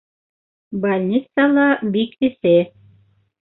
Больницала 0.85 1.67
бик 1.97 2.19
эҫе. 2.33 2.57